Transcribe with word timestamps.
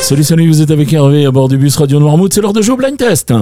Salut, 0.00 0.22
salut, 0.22 0.46
vous 0.46 0.62
êtes 0.62 0.70
avec 0.70 0.92
Hervé 0.92 1.26
à 1.26 1.32
bord 1.32 1.48
du 1.48 1.58
bus 1.58 1.74
Radio 1.74 1.98
Noirmouth. 1.98 2.32
C'est 2.32 2.40
l'heure 2.40 2.52
de 2.52 2.62
jouer 2.62 2.76
blind 2.76 2.96
test. 2.96 3.32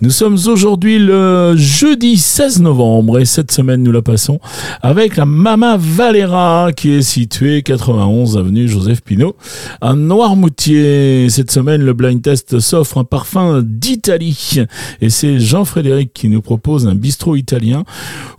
Nous 0.00 0.10
sommes 0.10 0.38
aujourd'hui 0.46 0.98
le 0.98 1.54
jeudi 1.56 2.16
16 2.16 2.62
novembre 2.62 3.18
et 3.18 3.26
cette 3.26 3.52
semaine 3.52 3.82
nous 3.82 3.92
la 3.92 4.00
passons 4.00 4.40
avec 4.80 5.16
la 5.16 5.26
Mama 5.26 5.76
Valera 5.78 6.70
qui 6.74 6.92
est 6.92 7.02
située 7.02 7.62
91 7.62 8.38
avenue 8.38 8.66
Joseph 8.66 9.02
Pinault 9.02 9.36
à 9.82 9.92
Noirmoutier. 9.92 11.28
Cette 11.28 11.50
semaine, 11.50 11.82
le 11.82 11.92
blind 11.92 12.22
test 12.22 12.60
s'offre 12.60 12.96
un 12.96 13.04
parfum 13.04 13.60
d'Italie 13.62 14.60
et 15.02 15.10
c'est 15.10 15.38
Jean-Frédéric 15.38 16.14
qui 16.14 16.30
nous 16.30 16.40
propose 16.40 16.86
un 16.86 16.94
bistrot 16.94 17.36
italien 17.36 17.84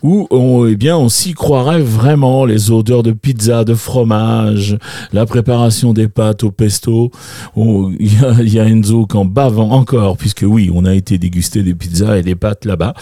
où 0.02 0.28
on, 0.32 0.66
eh 0.66 0.76
bien, 0.76 0.98
on 0.98 1.10
s'y 1.10 1.34
croirait 1.34 1.82
vraiment 1.82 2.46
les 2.46 2.72
odeurs 2.72 3.04
de 3.04 3.12
pizza, 3.12 3.64
de 3.64 3.76
fromage, 3.76 4.78
la 5.14 5.28
préparation 5.28 5.94
des 5.94 6.08
pâtes 6.08 6.44
au 6.44 6.50
pesto. 6.50 7.12
Oh, 7.56 7.92
y, 8.00 8.60
a, 8.60 8.66
Enzo 8.66 9.06
qu'en 9.06 9.26
bavant 9.26 9.72
encore, 9.72 10.18
puisque 10.18 10.46
oui, 10.48 10.70
on 10.74 10.86
a 10.86 10.94
été 10.94 11.18
déguster 11.18 11.64
des 11.64 11.74
pizzas 11.74 12.18
et 12.18 12.24
des 12.24 12.36
pâtes 12.36 12.66
là-bas. 12.66 12.94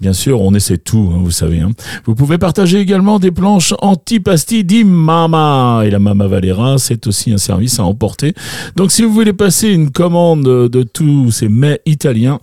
Bien 0.00 0.12
sûr, 0.12 0.40
on 0.40 0.54
essaie 0.54 0.78
tout, 0.78 1.10
hein, 1.12 1.20
vous 1.22 1.30
savez. 1.30 1.60
Hein. 1.60 1.70
Vous 2.04 2.14
pouvez 2.14 2.38
partager 2.38 2.80
également 2.80 3.18
des 3.18 3.30
planches 3.30 3.74
anti-pastilles 3.80 4.64
dit 4.64 4.84
Mama. 4.84 5.82
Et 5.84 5.90
la 5.90 5.98
Mama 5.98 6.26
Valera, 6.26 6.78
c'est 6.78 7.06
aussi 7.06 7.32
un 7.32 7.38
service 7.38 7.78
à 7.78 7.84
emporter. 7.84 8.34
Donc 8.76 8.90
si 8.90 9.02
vous 9.02 9.12
voulez 9.12 9.32
passer 9.32 9.70
une 9.70 9.90
commande 9.90 10.44
de 10.44 10.82
tous 10.82 11.30
ces 11.30 11.48
mets 11.48 11.80
italiens, 11.86 12.40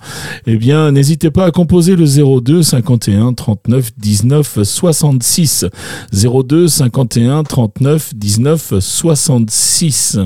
eh 0.48 0.58
bien, 0.58 0.92
n'hésitez 0.92 1.31
pas 1.31 1.45
à 1.45 1.52
composer 1.52 1.95
le 1.95 2.06
02 2.06 2.64
51 2.64 3.34
39 3.34 3.92
19 3.98 4.59
66. 4.64 5.66
02 6.12 6.67
51 6.67 7.44
39 7.44 8.16
19 8.16 8.73
66. 8.80 10.20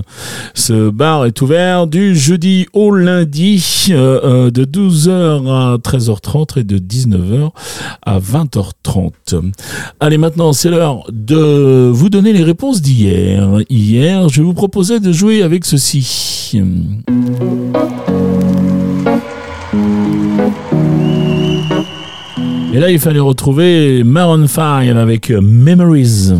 Ce 0.53 0.89
bar 0.89 1.19
est 1.25 1.42
ouvert 1.42 1.88
du 1.88 2.16
jeudi 2.16 2.67
au 2.73 2.92
lundi 2.92 3.88
euh, 3.89 4.20
euh, 4.23 4.52
de 4.52 4.66
12h 4.66 5.48
à 5.48 5.78
13h30 5.78 6.59
et 6.59 6.64
de 6.64 6.78
19h 6.78 7.50
à 8.02 8.20
20h30. 8.20 9.52
Allez, 10.00 10.17
maintenant, 10.17 10.53
c'est 10.53 10.70
l'heure 10.70 11.03
de 11.12 11.90
vous 11.92 12.09
donner 12.09 12.34
les 12.34 12.44
réponses 12.44 12.81
d'hier. 12.81 13.59
Hier, 13.70 14.30
je 14.30 14.42
vous 14.42 14.53
proposais 14.53 15.00
de 15.00 15.12
jouer 15.12 15.42
avec 15.44 15.66
ceci. 15.66 16.59
Et 22.73 22.80
là, 22.80 22.92
il 22.92 23.00
fallait 23.00 23.20
retrouver 23.20 24.03
Maroon 24.03 24.47
5 24.47 24.88
avec 24.90 25.31
Memories. 25.31 26.31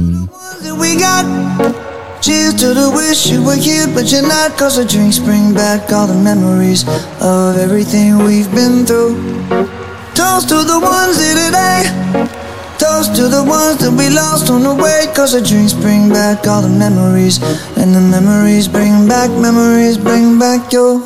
Cheers 2.22 2.56
to 2.56 2.74
the 2.74 2.92
wish 2.92 3.28
you 3.28 3.42
were 3.42 3.56
here, 3.56 3.88
but 3.88 4.12
you're 4.12 4.22
not. 4.22 4.58
Cause 4.58 4.76
the 4.76 4.84
drinks 4.84 5.20
bring 5.20 5.54
back 5.54 5.92
all 5.94 6.06
the 6.06 6.14
memories 6.14 6.84
of 7.22 7.56
everything 7.56 8.18
we've 8.20 8.52
been 8.54 8.86
through. 8.86 9.16
Toast 10.16 10.50
to 10.50 10.64
the 10.68 10.80
ones 10.84 11.16
here 11.16 11.40
today. 11.48 11.88
Toast 12.78 13.16
to 13.16 13.30
the 13.30 13.44
ones 13.48 13.80
that 13.80 13.92
we 13.96 14.10
lost 14.10 14.50
on 14.52 14.64
the 14.64 14.76
way. 14.76 15.08
Cause 15.16 15.32
the 15.32 15.42
drinks 15.42 15.72
bring 15.72 16.10
back 16.10 16.46
all 16.46 16.62
the 16.62 16.68
memories. 16.68 17.40
And 17.78 17.96
the 17.96 18.02
memories 18.02 18.68
bring 18.68 19.08
back, 19.08 19.32
memories 19.32 19.98
bring 19.98 20.38
back 20.38 20.74
your. 20.74 21.00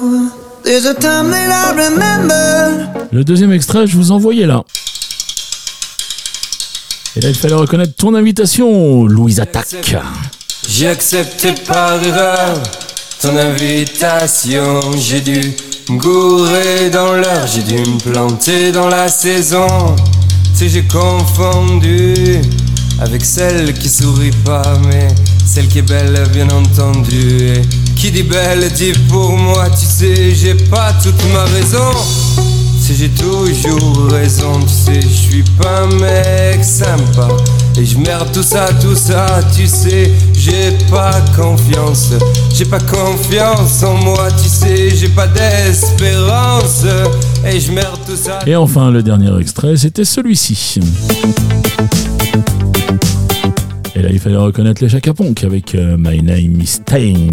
There's 0.63 0.85
a 0.85 0.95
time 0.95 1.29
that 1.29 1.49
I 1.51 1.75
remember. 1.77 3.07
Le 3.11 3.23
deuxième 3.23 3.51
extrait, 3.51 3.85
je 3.85 3.95
vous 3.97 4.11
envoyais 4.11 4.47
là. 4.47 4.63
Et 7.15 7.21
là, 7.21 7.29
il 7.29 7.35
fallait 7.35 7.53
reconnaître 7.53 7.93
ton 7.95 8.15
invitation, 8.15 9.05
Louise 9.05 9.39
Attaque. 9.39 9.95
J'ai 10.67 10.87
accepté 10.87 11.53
par 11.67 12.03
erreur 12.03 12.61
ton 13.21 13.37
invitation. 13.37 14.79
J'ai 14.97 15.21
dû 15.21 15.53
me 15.89 16.89
dans 16.89 17.13
l'heure, 17.13 17.47
j'ai 17.47 17.61
dû 17.63 17.77
me 17.77 18.11
planter 18.11 18.71
dans 18.71 18.87
la 18.87 19.07
saison. 19.07 19.95
Tu 20.57 20.69
j'ai 20.69 20.83
confondu 20.83 22.41
avec 22.99 23.23
celle 23.25 23.73
qui 23.73 23.89
sourit 23.89 24.31
pas, 24.45 24.77
mais 24.85 25.07
celle 25.45 25.67
qui 25.67 25.79
est 25.79 25.81
belle, 25.81 26.27
bien 26.31 26.49
entendu. 26.49 27.47
Et 27.47 27.61
qui 27.95 28.11
dit 28.11 28.23
belle 28.23 28.71
dit 28.71 28.93
pour 29.09 29.31
moi, 29.37 29.69
tu 29.69 29.85
sais, 29.85 30.33
j'ai 30.33 30.55
pas 30.55 30.93
toute 31.01 31.21
ma 31.33 31.43
raison. 31.45 32.52
Si 32.93 32.99
j'ai 32.99 33.09
toujours 33.09 34.07
raison, 34.11 34.59
tu 34.61 34.67
sais, 34.67 35.01
je 35.01 35.07
suis 35.07 35.43
pas 35.59 35.81
un 35.81 35.95
mec 35.99 36.63
sympa. 36.63 37.27
Et 37.75 37.85
je 37.85 37.97
merde 37.97 38.31
tout 38.31 38.43
ça, 38.43 38.67
tout 38.79 38.93
ça, 38.93 39.25
tu 39.55 39.65
sais, 39.65 40.11
j'ai 40.33 40.77
pas 40.91 41.19
confiance. 41.35 42.11
J'ai 42.53 42.65
pas 42.65 42.79
confiance 42.79 43.81
en 43.81 43.95
moi, 43.95 44.27
tu 44.39 44.47
sais, 44.47 44.91
j'ai 44.91 45.09
pas 45.09 45.25
d'espérance. 45.25 46.85
Et 47.43 47.59
je 47.59 47.71
merde 47.71 47.99
tout 48.05 48.15
ça. 48.15 48.37
Et 48.45 48.55
enfin, 48.55 48.91
le 48.91 49.01
dernier 49.01 49.35
extrait, 49.39 49.75
c'était 49.75 50.05
celui-ci. 50.05 50.79
Et 53.95 54.01
là, 54.03 54.09
il 54.11 54.19
fallait 54.19 54.37
reconnaître 54.37 54.83
les 54.83 54.89
Chacaponk 54.89 55.43
avec 55.43 55.73
euh, 55.73 55.97
My 55.97 56.21
Name 56.21 56.61
is 56.61 56.67
Stain. 56.67 57.31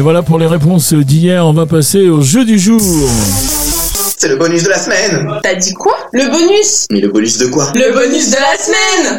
Allez, 0.00 0.04
voilà 0.04 0.22
pour 0.22 0.38
les 0.38 0.46
réponses 0.46 0.94
d'hier. 0.94 1.46
On 1.46 1.52
va 1.52 1.66
passer 1.66 2.08
au 2.08 2.22
jeu 2.22 2.46
du 2.46 2.58
jour. 2.58 2.80
C'est 4.16 4.28
le 4.28 4.36
bonus 4.36 4.62
de 4.62 4.70
la 4.70 4.78
semaine. 4.78 5.28
T'as 5.42 5.56
dit 5.56 5.74
quoi? 5.74 5.94
Le 6.14 6.30
bonus. 6.30 6.86
Mais 6.90 7.00
le 7.00 7.08
bonus 7.08 7.36
de 7.36 7.48
quoi? 7.48 7.70
Le 7.74 7.92
bonus 7.92 8.30
de 8.30 8.36
la 8.36 8.56
semaine 8.56 9.18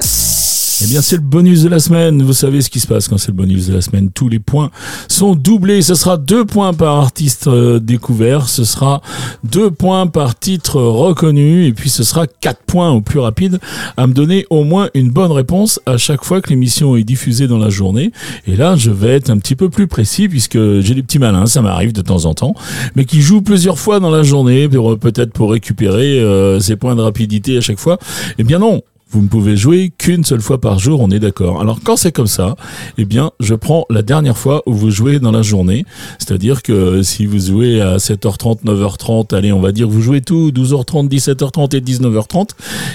Eh 0.83 0.87
bien, 0.87 1.01
c'est 1.01 1.15
le 1.17 1.21
bonus 1.21 1.63
de 1.63 1.69
la 1.69 1.79
semaine. 1.79 2.21
Vous 2.23 2.33
savez 2.33 2.61
ce 2.61 2.69
qui 2.69 2.79
se 2.79 2.87
passe 2.87 3.07
quand 3.07 3.17
c'est 3.17 3.27
le 3.29 3.33
bonus 3.35 3.67
de 3.67 3.73
la 3.73 3.81
semaine. 3.81 4.09
Tous 4.11 4.29
les 4.29 4.39
points 4.39 4.71
sont 5.07 5.35
doublés. 5.35 5.81
Ce 5.81 5.95
sera 5.95 6.17
deux 6.17 6.45
points 6.45 6.73
par 6.73 6.97
artiste 6.97 7.47
euh, 7.47 7.79
découvert. 7.79 8.47
Ce 8.49 8.63
sera 8.63 9.01
deux 9.43 9.69
points 9.71 10.07
par 10.07 10.37
titre 10.37 10.81
reconnu. 10.81 11.65
Et 11.65 11.73
puis, 11.73 11.89
ce 11.89 12.03
sera 12.03 12.25
quatre 12.27 12.63
points 12.65 12.89
au 12.91 13.01
plus 13.01 13.19
rapide 13.19 13.59
à 13.97 14.07
me 14.07 14.13
donner 14.13 14.45
au 14.49 14.63
moins 14.63 14.89
une 14.93 15.09
bonne 15.11 15.31
réponse 15.31 15.79
à 15.85 15.97
chaque 15.97 16.23
fois 16.23 16.41
que 16.41 16.49
l'émission 16.49 16.95
est 16.95 17.03
diffusée 17.03 17.47
dans 17.47 17.57
la 17.59 17.69
journée. 17.69 18.11
Et 18.47 18.55
là, 18.55 18.75
je 18.75 18.91
vais 18.91 19.09
être 19.15 19.29
un 19.29 19.37
petit 19.37 19.55
peu 19.55 19.69
plus 19.69 19.87
précis 19.87 20.27
puisque 20.27 20.57
j'ai 20.81 20.95
des 20.95 21.03
petits 21.03 21.19
malins, 21.19 21.45
ça 21.45 21.61
m'arrive 21.61 21.93
de 21.93 22.01
temps 22.01 22.25
en 22.25 22.33
temps, 22.33 22.55
mais 22.95 23.05
qui 23.05 23.21
jouent 23.21 23.41
plusieurs 23.41 23.77
fois 23.77 23.99
dans 23.99 24.09
la 24.11 24.23
journée, 24.23 24.67
pour- 24.67 24.97
peut-être 24.97 25.31
pour 25.33 25.51
récupérer 25.51 26.19
euh, 26.19 26.59
points 26.79 26.95
de 26.95 27.01
rapidité 27.01 27.57
à 27.57 27.61
chaque 27.61 27.79
fois. 27.79 27.97
Eh 28.37 28.43
bien 28.43 28.57
non, 28.59 28.81
vous 29.11 29.21
ne 29.21 29.27
pouvez 29.27 29.57
jouer 29.57 29.91
qu'une 29.97 30.23
seule 30.23 30.41
fois 30.41 30.59
par 30.59 30.79
jour, 30.79 31.01
on 31.01 31.11
est 31.11 31.19
d'accord. 31.19 31.61
Alors 31.61 31.79
quand 31.83 31.97
c'est 31.97 32.11
comme 32.11 32.27
ça, 32.27 32.55
eh 32.97 33.05
bien, 33.05 33.31
je 33.39 33.55
prends 33.55 33.85
la 33.89 34.01
dernière 34.01 34.37
fois 34.37 34.63
où 34.65 34.73
vous 34.73 34.89
jouez 34.89 35.19
dans 35.19 35.31
la 35.31 35.41
journée. 35.41 35.85
C'est-à-dire 36.17 36.63
que 36.63 37.03
si 37.03 37.25
vous 37.25 37.39
jouez 37.39 37.81
à 37.81 37.97
7h30, 37.97 38.63
9h30, 38.63 39.35
allez, 39.35 39.51
on 39.51 39.59
va 39.59 39.71
dire 39.71 39.89
vous 39.89 40.01
jouez 40.01 40.21
tout 40.21 40.51
12h30, 40.51 41.09
17h30 41.09 41.75
et 41.75 41.81
19h30, 41.81 42.49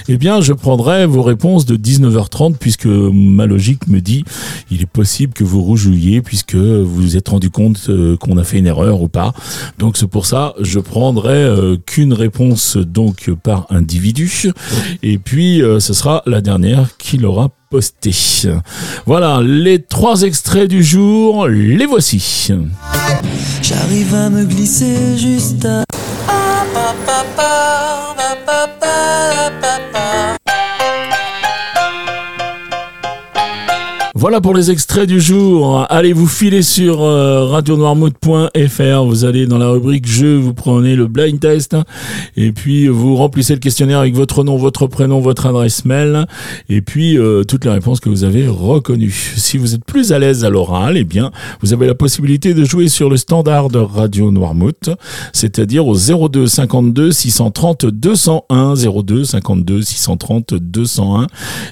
eh 0.09 0.17
bien, 0.17 0.41
je 0.41 0.53
prendrai 0.53 1.05
vos 1.05 1.21
réponses 1.21 1.65
de 1.65 1.75
19h30 1.75 2.55
puisque 2.57 2.85
ma 2.85 3.45
logique 3.45 3.87
me 3.87 4.01
dit 4.01 4.23
il 4.71 4.81
est 4.81 4.87
possible 4.87 5.33
que 5.33 5.43
vous 5.43 5.63
rejouiez 5.63 6.21
puisque 6.21 6.55
vous 6.55 6.85
vous 6.85 7.15
êtes 7.15 7.29
rendu 7.29 7.49
compte 7.49 7.85
euh, 7.89 8.17
qu'on 8.17 8.37
a 8.37 8.43
fait 8.43 8.57
une 8.57 8.67
erreur 8.67 9.01
ou 9.01 9.07
pas. 9.07 9.33
Donc 9.77 9.97
c'est 9.97 10.07
pour 10.07 10.25
ça, 10.25 10.53
je 10.59 10.79
prendrai 10.79 11.35
euh, 11.35 11.77
qu'une 11.85 12.13
réponse 12.13 12.77
donc 12.77 13.31
par 13.43 13.67
individu 13.69 14.51
et 15.03 15.17
puis 15.17 15.61
euh, 15.61 15.79
ce 15.79 15.93
sera 15.93 16.06
la 16.25 16.41
dernière 16.41 16.97
qui 16.97 17.17
l'aura 17.17 17.49
posté. 17.69 18.13
Voilà, 19.05 19.41
les 19.43 19.81
trois 19.81 20.21
extraits 20.21 20.69
du 20.69 20.83
jour, 20.83 21.47
les 21.47 21.85
voici. 21.85 22.49
J'arrive 23.61 24.15
à 24.15 24.29
me 24.29 24.45
glisser 24.45 25.17
juste 25.17 25.65
à... 25.65 25.83
Voilà 34.27 34.41
pour 34.41 34.53
les 34.53 34.71
extraits 34.71 35.07
du 35.07 35.21
jour. 35.21 35.85
Allez 35.89 36.11
vous 36.11 36.27
filer 36.27 36.61
sur 36.61 37.01
euh, 37.01 37.45
radionoirmouth.fr. 37.45 39.05
Vous 39.05 39.23
allez 39.23 39.47
dans 39.47 39.57
la 39.57 39.69
rubrique 39.69 40.05
jeu, 40.05 40.35
vous 40.35 40.53
prenez 40.53 40.97
le 40.97 41.07
blind 41.07 41.39
test 41.39 41.77
et 42.35 42.51
puis 42.51 42.89
vous 42.89 43.15
remplissez 43.15 43.53
le 43.53 43.61
questionnaire 43.61 43.99
avec 43.99 44.15
votre 44.15 44.43
nom, 44.43 44.57
votre 44.57 44.85
prénom, 44.87 45.21
votre 45.21 45.45
adresse 45.45 45.85
mail 45.85 46.25
et 46.67 46.81
puis 46.81 47.17
euh, 47.17 47.45
toutes 47.45 47.63
les 47.63 47.71
réponses 47.71 48.01
que 48.01 48.09
vous 48.09 48.25
avez 48.25 48.49
reconnues. 48.49 49.33
Si 49.37 49.57
vous 49.57 49.75
êtes 49.75 49.85
plus 49.85 50.11
à 50.11 50.19
l'aise 50.19 50.43
à 50.43 50.49
l'oral, 50.49 50.97
eh 50.97 51.05
bien, 51.05 51.31
vous 51.61 51.71
avez 51.71 51.87
la 51.87 51.95
possibilité 51.95 52.53
de 52.53 52.65
jouer 52.65 52.89
sur 52.89 53.09
le 53.09 53.15
standard 53.15 53.69
de 53.69 53.79
Radio 53.79 54.29
Noirmouth, 54.29 54.89
c'est-à-dire 55.31 55.87
au 55.87 55.95
02 55.95 56.47
52 56.47 57.13
630 57.13 57.85
201 57.85 58.73
02 58.75 59.23
52 59.23 59.81
630 59.83 60.53
201 60.55 61.27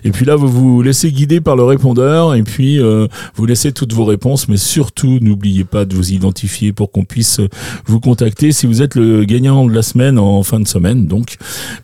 et 0.06 0.12
puis 0.12 0.25
là 0.25 0.38
vous 0.38 0.48
vous 0.48 0.81
laissez 0.81 1.12
guider 1.12 1.42
par 1.42 1.58
le 1.58 1.66
répondeur 1.66 2.34
puis 2.45 2.80
euh, 2.80 3.07
vous 3.36 3.45
laissez 3.45 3.74
toutes 3.74 3.92
vos 3.92 4.06
réponses 4.06 4.47
mais 4.47 4.57
surtout 4.57 5.19
n'oubliez 5.21 5.65
pas 5.65 5.83
de 5.83 5.94
vous 5.94 6.13
identifier 6.13 6.71
pour 6.71 6.92
qu'on 6.92 7.03
puisse 7.03 7.42
vous 7.86 8.00
contacter 8.00 8.53
si 8.53 8.65
vous 8.65 8.81
êtes 8.81 8.95
le 8.95 9.25
gagnant 9.25 9.65
de 9.65 9.74
la 9.74 9.81
semaine 9.81 10.18
en 10.18 10.42
fin 10.44 10.62
de 10.62 10.68
semaine 10.68 11.07
donc 11.07 11.36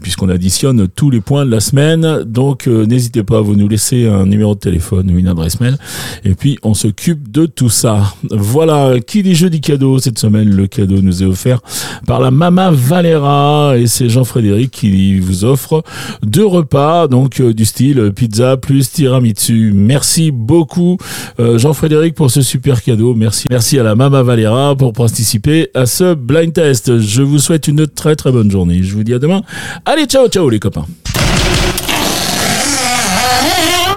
puisqu'on 0.01 0.29
additionne 0.29 0.87
tous 0.87 1.09
les 1.09 1.21
points 1.21 1.45
de 1.45 1.51
la 1.51 1.59
semaine. 1.59 2.23
Donc 2.25 2.67
euh, 2.67 2.85
n'hésitez 2.85 3.23
pas 3.23 3.39
à 3.39 3.41
vous 3.41 3.55
nous 3.55 3.67
laisser 3.67 4.07
un 4.07 4.25
numéro 4.25 4.55
de 4.55 4.59
téléphone 4.59 5.11
ou 5.11 5.17
une 5.17 5.27
adresse 5.27 5.59
mail 5.59 5.77
et 6.23 6.35
puis 6.35 6.57
on 6.63 6.73
s'occupe 6.73 7.31
de 7.31 7.45
tout 7.45 7.69
ça. 7.69 8.13
Voilà 8.29 8.99
qui 9.05 9.23
dit 9.23 9.35
jeudi 9.35 9.61
cadeau 9.61 9.99
cette 9.99 10.19
semaine? 10.19 10.49
Le 10.49 10.67
cadeau 10.67 11.01
nous 11.01 11.23
est 11.23 11.25
offert 11.25 11.59
par 12.05 12.19
la 12.19 12.31
Mama 12.31 12.71
Valera. 12.71 13.73
Et 13.77 13.87
c'est 13.87 14.09
Jean-Frédéric 14.09 14.71
qui 14.71 15.19
vous 15.19 15.45
offre 15.45 15.83
deux 16.23 16.45
repas 16.45 17.07
donc 17.07 17.39
euh, 17.39 17.53
du 17.53 17.65
style 17.65 18.11
pizza 18.15 18.57
plus 18.57 18.91
tiramisu. 18.91 19.71
Merci 19.73 20.31
beaucoup 20.31 20.97
euh, 21.39 21.57
Jean-Frédéric 21.57 22.15
pour 22.15 22.31
ce 22.31 22.41
super 22.41 22.83
cadeau. 22.83 23.13
Merci 23.13 23.47
merci 23.49 23.79
à 23.79 23.83
la 23.83 23.95
Mama 23.95 24.23
Valera 24.23 24.75
pour 24.75 24.93
participer 24.93 25.69
à 25.73 25.85
ce 25.85 26.13
blind 26.13 26.53
test. 26.53 26.99
Je 26.99 27.21
vous 27.21 27.39
souhaite 27.39 27.67
une 27.67 27.87
très 27.87 28.15
très 28.15 28.31
bonne 28.31 28.51
journée. 28.51 28.83
Je 28.83 28.95
vous 28.95 29.03
dis 29.03 29.13
à 29.13 29.19
demain. 29.19 29.41
Allez 29.85 30.05
ciao 30.05 30.27
ciao 30.27 30.49
les 30.49 30.59
copains 30.59 30.85